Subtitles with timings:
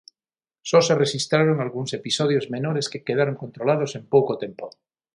[0.69, 4.65] Só se rexistraron algúns episodios menores que quedaron controlados en pouco tempo.